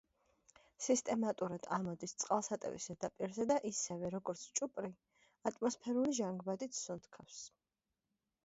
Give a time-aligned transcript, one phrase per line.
[0.83, 4.91] სისტემატურად ამოდის წყალსატევის ზედაპირზე და ისევე, როგორც ჭუპრი,
[5.51, 7.39] ატმოსფერული ჟანგბადით სუნთქავს.